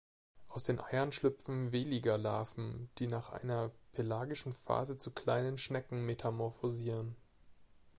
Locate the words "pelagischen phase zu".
3.91-5.11